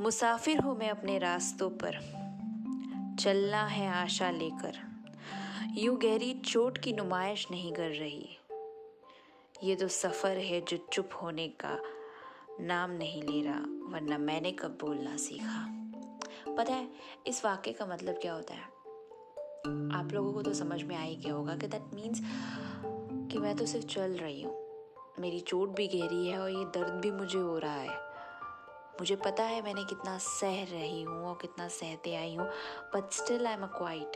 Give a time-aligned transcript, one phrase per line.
[0.00, 1.92] मुसाफिर हूँ मैं अपने रास्तों पर।
[3.20, 4.78] चलना है आशा लेकर।
[5.78, 8.28] यूँ गहरी चोट की नुमाइश नहीं कर रही।
[9.62, 11.78] ये तो सफ़र है जो चुप होने का
[12.60, 13.58] नाम नहीं ले रहा,
[13.92, 15.66] वरना मैंने कब बोलना सीखा।
[16.56, 16.88] पता है,
[17.26, 18.62] इस वाक्य का मतलब क्या होता है?
[19.98, 22.20] आप लोगों को तो समझ में आ ही गया होगा कि दैट मीन्स
[23.32, 24.64] कि मैं तो सिर्फ़ चल रही हूँ।
[25.18, 28.13] मेरी चोट भी गहरी है और ये दर्द भी मुझे हो रहा है।
[29.00, 32.46] मुझे पता है मैंने कितना सह रही हूँ और कितना सहते आई हूँ
[32.94, 34.12] but still I am a quite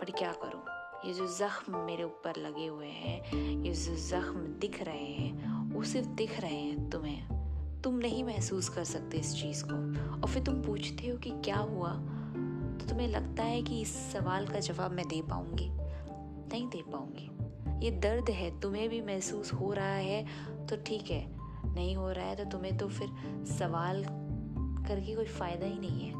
[0.00, 0.62] but क्या करूँ?
[1.08, 3.32] ये जो ज़ख्म मेरे ऊपर लगे हुए हैं,
[3.62, 7.40] ये जो ज़ख्म दिख रहे हैं, वो सिर्फ़ दिख रहे हैं तुम्हें।
[7.82, 9.74] तुम नहीं महसूस कर सकते इस चीज़ को।
[10.20, 11.92] और फिर तुम पूछते हो कि क्या हुआ?
[12.80, 15.70] तो तुम्हें लगता है कि इस सवाल का जवाब मैं दे पाऊँगी।
[16.52, 17.30] नहीं दे पाऊँगी।
[17.84, 20.26] ये दर्द है, तुम्हें भी महसूस हो रहा है
[20.66, 21.39] तो ठीक है।
[21.74, 23.08] नहीं हो रहा है तो तुम्हें तो फिर
[23.46, 24.04] सवाल
[24.88, 26.12] करके कोई फ़ायदा ही नहीं है।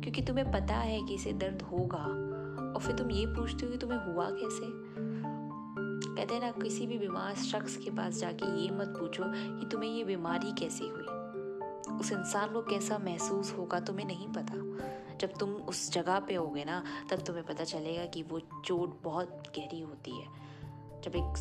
[0.00, 2.04] क्योंकि तुम्हें पता है कि इसे दर्द होगा,
[2.74, 4.94] और फिर तुम ये पूछते हो कि तुम्हें हुआ कैसे?
[6.14, 9.90] कहते हैं ना, किसी भी बीमार शख्स के पास जाके ये मत पूछो कि तुम्हें
[9.90, 11.04] ये बीमारी कैसी हुई।
[12.00, 14.54] उस इंसान को कैसा महसूस होगा तुम्हें नहीं पता।
[15.16, 19.28] जब तुम उस जगह पे होगे ना, तब तुम्हें पता चलेगा कि वो चोट बहुत
[19.28, 20.43] गहरी होती है।
[21.04, 21.34] जब एक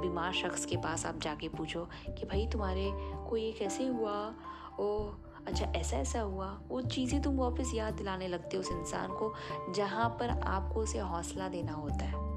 [0.00, 2.90] बीमार शख्स के पास आप जाके पूछो कि भाई तुम्हारे
[3.28, 4.34] को ये कैसे हुआ?
[4.80, 5.14] ओ
[5.46, 9.34] अच्छा ऐसा ऐसा हुआ। वो चीज़ें तुम वापस याद दिलाने लगते हो उस इंसान को
[9.74, 12.31] जहाँ पर आपको उसे हौसला देना होता है।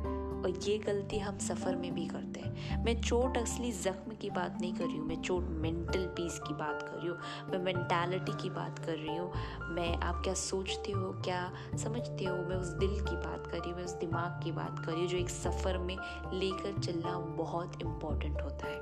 [0.46, 4.58] और ये गलती हम सफ़र में भी करते हैं। मैं चोट असली ज़ख्म की बात
[4.62, 7.18] नहीं कर रही हूँ, मैं चोट मेंटल पीस की बात कर रही हूँ,
[7.52, 9.32] मैं मेंटालिटी की बात कर रही हूँ।
[9.70, 12.36] मैं, आप क्या सोचते हो, क्या समझते हो?
[12.36, 15.02] मैं उस दिल की बात कर रही हूँ, मैं उस दिमाग की बात कर रही
[15.02, 15.98] हूँ, जो एक सफ़र में
[16.34, 18.80] लेकर चलना बहुत इंपॉर्टेंट होता है।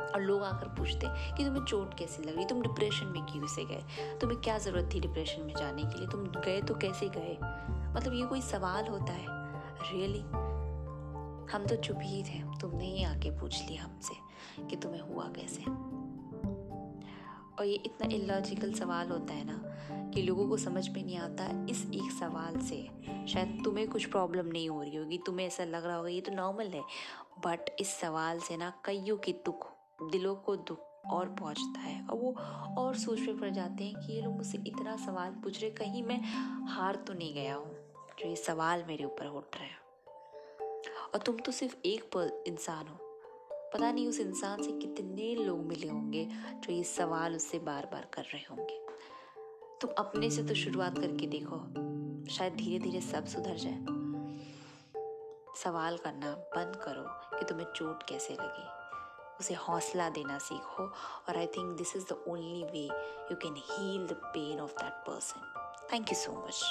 [0.00, 2.36] और लोग आकर पूछते हैं कि तुम्हें चोट कैसी लग?
[2.36, 3.84] रही तुम डिप्रेशन में क्यों से गए?
[4.20, 6.08] तुम्हें क्या ज़रूरत थी डिप्रेशन में जाने के लिए?
[6.08, 7.38] तुम गए तो कैसे गए?
[7.96, 9.26] मतलब ये कोई सवाल होता है?
[9.92, 10.49] रियली
[11.52, 14.14] हम तो चुप ही थे। तुमने ही आके पूछ लिया हमसे
[14.64, 15.62] कि तुम्हें हुआ कैसे।
[17.52, 21.46] और ये इतना इलॉजिकल सवाल होता है ना कि लोगों को समझ में नहीं आता
[21.70, 22.76] इस एक सवाल से।
[23.28, 26.32] शायद तुम्हें कुछ प्रॉब्लम नहीं हो रही होगी, तुम्हें ऐसा लग रहा होगा ये तो
[26.32, 26.82] नॉर्मल है।
[27.46, 29.66] बट इस सवाल से ना कईयों की दुख,
[30.02, 32.32] दिलों को दुख और पहुँचता है। और वो
[32.78, 36.02] और सोच में पड़ जाते हैं कि ये लोग मुझसे इतना सवाल पूछ रहे कहीं
[36.02, 36.20] मैं
[36.68, 37.74] हार तो नहीं गया हूँ,
[38.18, 39.78] जो ये सवाल मेरे ऊपर उठ रहे हैं।
[41.14, 42.16] और तुम तो सिर्फ़ एक
[42.46, 42.98] इंसान हो।
[43.74, 48.08] पता नहीं उस इंसान से कितने लोग मिले होंगे जो ये सवाल उससे बार बार
[48.14, 48.78] कर रहे होंगे।
[49.80, 51.58] तुम अपने से तो शुरुआत करके देखो,
[52.34, 53.84] शायद धीरे धीरे सब सुधर जाए।
[55.56, 58.68] सवाल करना बंद करो कि तुम्हें चोट कैसे लगी।
[59.40, 60.84] उसे हौसला देना सीखो
[61.28, 62.84] और I think this is the only way
[63.30, 66.64] you can heal the pain of that person thank you so much